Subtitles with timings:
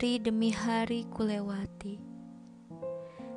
[0.00, 2.00] Hari demi hari kulewati.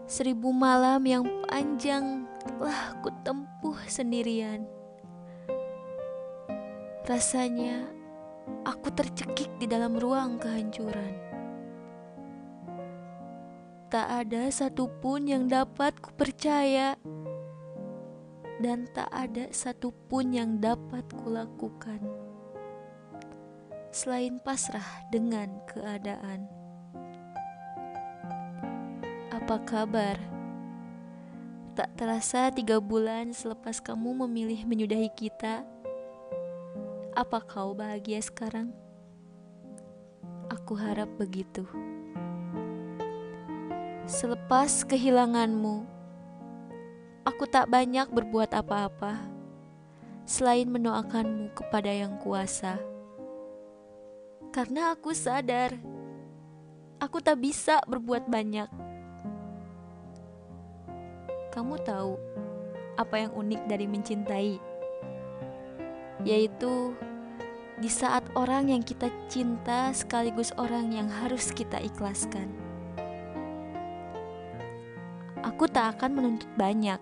[0.07, 4.63] Seribu malam yang panjang telah kutempuh sendirian.
[7.03, 7.83] Rasanya
[8.63, 11.11] aku tercekik di dalam ruang kehancuran.
[13.91, 16.95] Tak ada satupun yang dapat kupercaya
[18.63, 21.99] Dan tak ada satupun yang dapat kulakukan
[23.93, 26.49] selain pasrah dengan keadaan.
[29.29, 30.17] Apa kabar?
[31.77, 35.61] Tak terasa tiga bulan selepas kamu memilih menyudahi kita.
[37.13, 38.73] Apa kau bahagia sekarang?
[40.49, 41.61] Aku harap begitu.
[44.09, 45.85] Selepas kehilanganmu,
[47.29, 49.21] aku tak banyak berbuat apa-apa
[50.25, 52.92] selain mendoakanmu kepada Yang Kuasa
[54.53, 55.73] karena aku sadar
[57.01, 58.69] aku tak bisa berbuat banyak.
[61.49, 62.13] Kamu tahu
[63.01, 64.53] apa yang unik dari mencintai?
[66.21, 66.93] Yaitu
[67.81, 72.53] di saat orang yang kita cinta sekaligus orang yang harus kita ikhlaskan.
[75.41, 77.01] Aku tak akan menuntut banyak.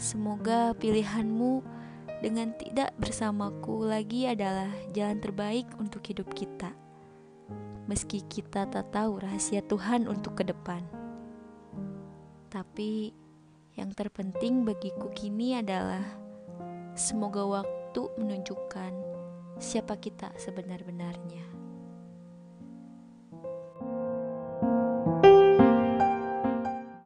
[0.00, 1.77] Semoga pilihanmu
[2.18, 6.74] dengan tidak bersamaku lagi adalah jalan terbaik untuk hidup kita.
[7.88, 10.82] Meski kita tak tahu rahasia Tuhan untuk ke depan.
[12.52, 13.14] Tapi
[13.78, 16.02] yang terpenting bagiku kini adalah
[16.98, 18.92] semoga waktu menunjukkan
[19.62, 21.57] siapa kita sebenar-benarnya.